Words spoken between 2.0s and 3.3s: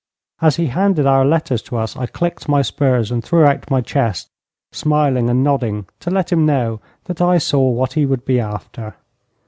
clicked my spurs and